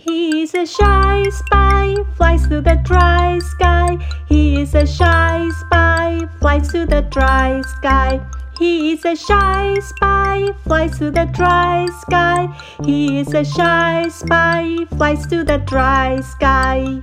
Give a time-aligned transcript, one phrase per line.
[0.00, 3.98] He is a shy spy, flies through the dry sky.
[4.28, 8.20] He is a shy spy, flies through the dry sky.
[8.58, 12.48] He is a shy spy, flies through the dry sky.
[12.84, 17.02] He is a shy spy, flies through the dry sky.